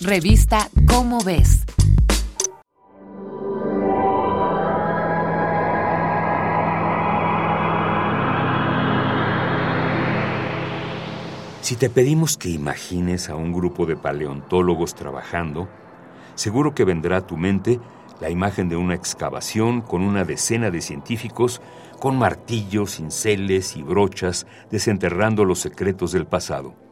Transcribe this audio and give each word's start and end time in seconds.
Revista 0.00 0.68
Cómo 0.86 1.18
ves. 1.24 1.64
Si 11.62 11.74
te 11.74 11.90
pedimos 11.90 12.36
que 12.36 12.48
imagines 12.48 13.28
a 13.28 13.34
un 13.34 13.52
grupo 13.52 13.86
de 13.86 13.96
paleontólogos 13.96 14.94
trabajando, 14.94 15.68
seguro 16.36 16.76
que 16.76 16.84
vendrá 16.84 17.16
a 17.16 17.26
tu 17.26 17.36
mente 17.36 17.80
la 18.20 18.30
imagen 18.30 18.68
de 18.68 18.76
una 18.76 18.94
excavación 18.94 19.80
con 19.80 20.02
una 20.02 20.24
decena 20.24 20.70
de 20.70 20.80
científicos 20.80 21.60
con 21.98 22.16
martillos, 22.16 22.92
cinceles 22.92 23.76
y 23.76 23.82
brochas 23.82 24.46
desenterrando 24.70 25.44
los 25.44 25.58
secretos 25.58 26.12
del 26.12 26.26
pasado. 26.26 26.87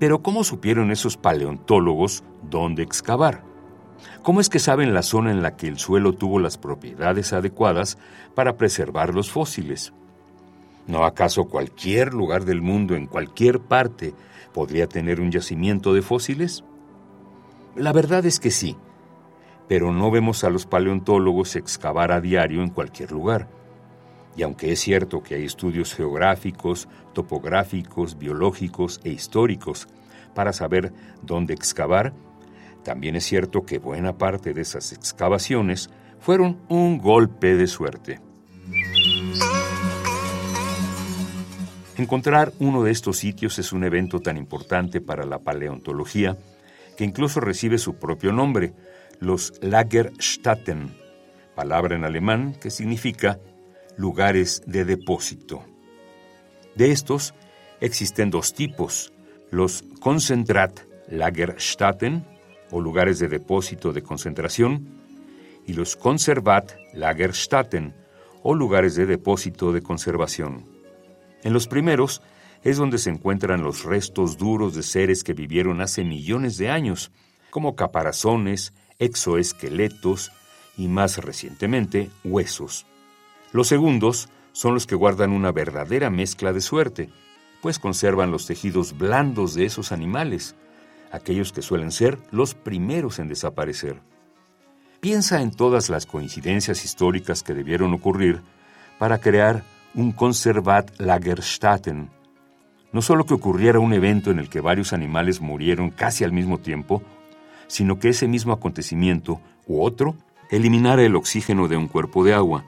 Pero 0.00 0.22
¿cómo 0.22 0.44
supieron 0.44 0.90
esos 0.90 1.18
paleontólogos 1.18 2.24
dónde 2.42 2.82
excavar? 2.82 3.42
¿Cómo 4.22 4.40
es 4.40 4.48
que 4.48 4.58
saben 4.58 4.94
la 4.94 5.02
zona 5.02 5.30
en 5.30 5.42
la 5.42 5.56
que 5.56 5.68
el 5.68 5.78
suelo 5.78 6.14
tuvo 6.14 6.40
las 6.40 6.56
propiedades 6.56 7.34
adecuadas 7.34 7.98
para 8.34 8.56
preservar 8.56 9.14
los 9.14 9.30
fósiles? 9.30 9.92
¿No 10.86 11.04
acaso 11.04 11.44
cualquier 11.44 12.14
lugar 12.14 12.46
del 12.46 12.62
mundo, 12.62 12.96
en 12.96 13.06
cualquier 13.06 13.60
parte, 13.60 14.14
podría 14.54 14.86
tener 14.86 15.20
un 15.20 15.30
yacimiento 15.30 15.92
de 15.92 16.00
fósiles? 16.00 16.64
La 17.76 17.92
verdad 17.92 18.24
es 18.24 18.40
que 18.40 18.50
sí, 18.50 18.76
pero 19.68 19.92
no 19.92 20.10
vemos 20.10 20.44
a 20.44 20.50
los 20.50 20.64
paleontólogos 20.64 21.56
excavar 21.56 22.10
a 22.10 22.22
diario 22.22 22.62
en 22.62 22.70
cualquier 22.70 23.12
lugar. 23.12 23.48
Y 24.36 24.42
aunque 24.42 24.72
es 24.72 24.80
cierto 24.80 25.22
que 25.22 25.34
hay 25.34 25.44
estudios 25.44 25.94
geográficos, 25.94 26.88
topográficos, 27.12 28.18
biológicos 28.18 29.00
e 29.04 29.10
históricos 29.10 29.88
para 30.34 30.52
saber 30.52 30.92
dónde 31.22 31.54
excavar, 31.54 32.12
también 32.84 33.16
es 33.16 33.24
cierto 33.24 33.62
que 33.62 33.78
buena 33.78 34.16
parte 34.16 34.54
de 34.54 34.62
esas 34.62 34.92
excavaciones 34.92 35.90
fueron 36.20 36.60
un 36.68 36.98
golpe 36.98 37.56
de 37.56 37.66
suerte. 37.66 38.20
Encontrar 41.96 42.52
uno 42.58 42.82
de 42.82 42.92
estos 42.92 43.18
sitios 43.18 43.58
es 43.58 43.72
un 43.72 43.84
evento 43.84 44.20
tan 44.20 44.38
importante 44.38 45.02
para 45.02 45.26
la 45.26 45.40
paleontología 45.40 46.38
que 46.96 47.04
incluso 47.04 47.40
recibe 47.40 47.76
su 47.76 47.96
propio 47.96 48.32
nombre, 48.32 48.72
los 49.18 49.52
Lagerstätten, 49.60 50.94
palabra 51.54 51.96
en 51.96 52.04
alemán 52.04 52.54
que 52.58 52.70
significa 52.70 53.38
lugares 54.00 54.62
de 54.66 54.86
depósito. 54.86 55.62
De 56.74 56.90
estos 56.90 57.34
existen 57.82 58.30
dos 58.30 58.54
tipos, 58.54 59.12
los 59.50 59.84
Concentrat 60.00 60.80
Lagerstätten, 61.08 62.24
o 62.70 62.80
lugares 62.80 63.18
de 63.18 63.28
depósito 63.28 63.92
de 63.92 64.02
concentración, 64.02 64.88
y 65.66 65.74
los 65.74 65.96
Conservat 65.96 66.72
Lagerstätten, 66.94 67.92
o 68.42 68.54
lugares 68.54 68.94
de 68.94 69.04
depósito 69.04 69.70
de 69.70 69.82
conservación. 69.82 70.64
En 71.42 71.52
los 71.52 71.68
primeros 71.68 72.22
es 72.64 72.78
donde 72.78 72.96
se 72.96 73.10
encuentran 73.10 73.62
los 73.62 73.84
restos 73.84 74.38
duros 74.38 74.74
de 74.74 74.82
seres 74.82 75.22
que 75.22 75.34
vivieron 75.34 75.82
hace 75.82 76.04
millones 76.04 76.56
de 76.56 76.70
años, 76.70 77.12
como 77.50 77.76
caparazones, 77.76 78.72
exoesqueletos 78.98 80.32
y 80.78 80.88
más 80.88 81.18
recientemente 81.18 82.08
huesos. 82.24 82.86
Los 83.52 83.68
segundos 83.68 84.28
son 84.52 84.74
los 84.74 84.86
que 84.86 84.94
guardan 84.94 85.32
una 85.32 85.52
verdadera 85.52 86.10
mezcla 86.10 86.52
de 86.52 86.60
suerte, 86.60 87.10
pues 87.60 87.78
conservan 87.78 88.30
los 88.30 88.46
tejidos 88.46 88.96
blandos 88.96 89.54
de 89.54 89.64
esos 89.64 89.92
animales, 89.92 90.56
aquellos 91.12 91.52
que 91.52 91.62
suelen 91.62 91.90
ser 91.90 92.18
los 92.30 92.54
primeros 92.54 93.18
en 93.18 93.28
desaparecer. 93.28 94.00
Piensa 95.00 95.40
en 95.40 95.50
todas 95.50 95.88
las 95.88 96.06
coincidencias 96.06 96.84
históricas 96.84 97.42
que 97.42 97.54
debieron 97.54 97.92
ocurrir 97.92 98.42
para 98.98 99.18
crear 99.18 99.64
un 99.94 100.12
Conservat 100.12 100.90
Lagerstätten. 100.98 102.10
No 102.92 103.02
solo 103.02 103.24
que 103.24 103.34
ocurriera 103.34 103.78
un 103.78 103.92
evento 103.92 104.30
en 104.30 104.38
el 104.38 104.48
que 104.48 104.60
varios 104.60 104.92
animales 104.92 105.40
murieron 105.40 105.90
casi 105.90 106.22
al 106.22 106.32
mismo 106.32 106.58
tiempo, 106.58 107.02
sino 107.66 107.98
que 107.98 108.10
ese 108.10 108.28
mismo 108.28 108.52
acontecimiento 108.52 109.40
u 109.66 109.82
otro 109.82 110.16
eliminara 110.50 111.02
el 111.02 111.16
oxígeno 111.16 111.66
de 111.68 111.76
un 111.76 111.88
cuerpo 111.88 112.24
de 112.24 112.34
agua, 112.34 112.64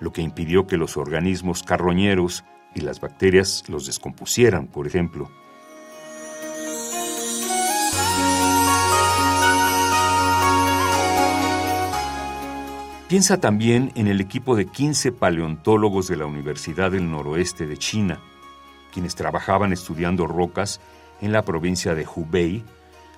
lo 0.00 0.12
que 0.12 0.22
impidió 0.22 0.66
que 0.66 0.76
los 0.76 0.96
organismos 0.96 1.62
carroñeros 1.62 2.44
y 2.74 2.80
las 2.80 3.00
bacterias 3.00 3.64
los 3.68 3.86
descompusieran, 3.86 4.66
por 4.66 4.86
ejemplo. 4.86 5.30
Piensa 13.08 13.40
también 13.40 13.90
en 13.96 14.06
el 14.06 14.20
equipo 14.20 14.54
de 14.54 14.66
15 14.66 15.10
paleontólogos 15.10 16.06
de 16.06 16.16
la 16.16 16.26
Universidad 16.26 16.92
del 16.92 17.10
Noroeste 17.10 17.66
de 17.66 17.76
China, 17.76 18.20
quienes 18.92 19.16
trabajaban 19.16 19.72
estudiando 19.72 20.28
rocas 20.28 20.80
en 21.20 21.32
la 21.32 21.44
provincia 21.44 21.96
de 21.96 22.06
Hubei 22.06 22.62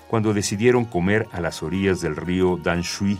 cuando 0.09 0.32
decidieron 0.32 0.87
comer 0.87 1.28
a 1.31 1.43
las 1.43 1.62
orillas 1.62 2.00
del 2.00 2.16
río 2.16 2.56
Danshui. 2.56 3.19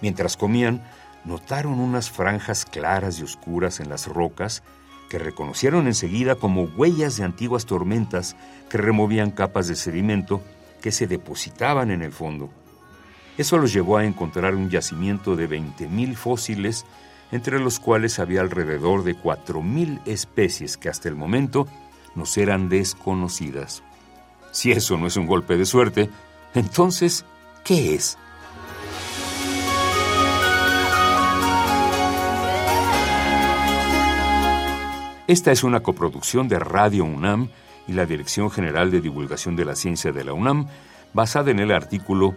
Mientras 0.00 0.38
comían, 0.38 0.82
notaron 1.28 1.78
unas 1.78 2.10
franjas 2.10 2.64
claras 2.64 3.20
y 3.20 3.22
oscuras 3.22 3.78
en 3.80 3.90
las 3.90 4.06
rocas 4.06 4.62
que 5.10 5.18
reconocieron 5.18 5.86
enseguida 5.86 6.34
como 6.34 6.64
huellas 6.64 7.16
de 7.16 7.24
antiguas 7.24 7.66
tormentas 7.66 8.34
que 8.68 8.78
removían 8.78 9.30
capas 9.30 9.68
de 9.68 9.76
sedimento 9.76 10.42
que 10.80 10.90
se 10.90 11.06
depositaban 11.06 11.90
en 11.90 12.02
el 12.02 12.12
fondo. 12.12 12.50
Eso 13.36 13.58
los 13.58 13.72
llevó 13.72 13.98
a 13.98 14.04
encontrar 14.04 14.54
un 14.54 14.70
yacimiento 14.70 15.36
de 15.36 15.48
20.000 15.48 16.14
fósiles, 16.14 16.84
entre 17.30 17.60
los 17.60 17.78
cuales 17.78 18.18
había 18.18 18.40
alrededor 18.40 19.04
de 19.04 19.16
4.000 19.16 20.00
especies 20.06 20.76
que 20.76 20.88
hasta 20.88 21.08
el 21.08 21.14
momento 21.14 21.68
nos 22.14 22.36
eran 22.36 22.68
desconocidas. 22.68 23.82
Si 24.50 24.72
eso 24.72 24.96
no 24.96 25.06
es 25.06 25.16
un 25.16 25.26
golpe 25.26 25.56
de 25.56 25.66
suerte, 25.66 26.10
entonces, 26.54 27.24
¿qué 27.64 27.94
es? 27.94 28.18
Esta 35.28 35.52
es 35.52 35.62
una 35.62 35.80
coproducción 35.80 36.48
de 36.48 36.58
Radio 36.58 37.04
UNAM 37.04 37.50
y 37.86 37.92
la 37.92 38.06
Dirección 38.06 38.50
General 38.50 38.90
de 38.90 39.02
Divulgación 39.02 39.56
de 39.56 39.66
la 39.66 39.76
Ciencia 39.76 40.10
de 40.10 40.24
la 40.24 40.32
UNAM, 40.32 40.68
basada 41.12 41.50
en 41.50 41.58
el 41.58 41.70
artículo 41.70 42.34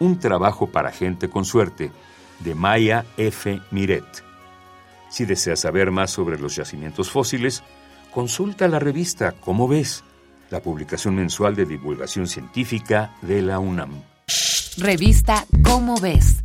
Un 0.00 0.18
trabajo 0.18 0.66
para 0.66 0.90
gente 0.90 1.30
con 1.30 1.44
suerte, 1.44 1.92
de 2.40 2.54
Maya 2.56 3.06
F. 3.16 3.60
Miret. 3.70 4.24
Si 5.08 5.24
deseas 5.24 5.60
saber 5.60 5.92
más 5.92 6.10
sobre 6.10 6.36
los 6.36 6.56
yacimientos 6.56 7.12
fósiles, 7.12 7.62
consulta 8.12 8.66
la 8.66 8.80
revista 8.80 9.30
¿Cómo 9.30 9.68
ves? 9.68 10.02
la 10.50 10.60
publicación 10.60 11.14
mensual 11.14 11.54
de 11.54 11.64
divulgación 11.64 12.26
científica 12.26 13.14
de 13.22 13.40
la 13.40 13.60
UNAM. 13.60 14.02
Revista 14.78 15.46
Cómo 15.62 15.96
ves 16.00 16.42